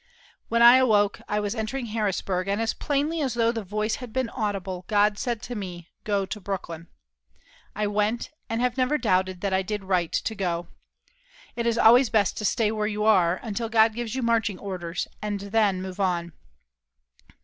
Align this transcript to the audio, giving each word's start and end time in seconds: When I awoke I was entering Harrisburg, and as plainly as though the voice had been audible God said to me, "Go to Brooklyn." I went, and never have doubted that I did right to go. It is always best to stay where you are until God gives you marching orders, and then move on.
When 0.49 0.63
I 0.63 0.77
awoke 0.77 1.21
I 1.29 1.39
was 1.39 1.53
entering 1.53 1.85
Harrisburg, 1.85 2.47
and 2.47 2.59
as 2.59 2.73
plainly 2.73 3.21
as 3.21 3.35
though 3.35 3.51
the 3.51 3.63
voice 3.63 3.97
had 3.97 4.11
been 4.11 4.31
audible 4.31 4.83
God 4.87 5.19
said 5.19 5.43
to 5.43 5.53
me, 5.55 5.89
"Go 6.05 6.25
to 6.25 6.41
Brooklyn." 6.41 6.87
I 7.75 7.85
went, 7.85 8.31
and 8.49 8.61
never 8.75 8.95
have 8.95 9.01
doubted 9.03 9.41
that 9.41 9.53
I 9.53 9.61
did 9.61 9.83
right 9.83 10.11
to 10.11 10.33
go. 10.33 10.69
It 11.55 11.67
is 11.67 11.77
always 11.77 12.09
best 12.09 12.35
to 12.37 12.45
stay 12.45 12.71
where 12.71 12.87
you 12.87 13.03
are 13.03 13.39
until 13.43 13.69
God 13.69 13.93
gives 13.93 14.15
you 14.15 14.23
marching 14.23 14.57
orders, 14.57 15.07
and 15.21 15.39
then 15.39 15.83
move 15.83 15.99
on. 15.99 16.33